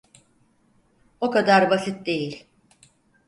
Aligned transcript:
O 1.21 1.31
kadar 1.31 1.69
basit 1.69 2.05
değil. 2.05 2.47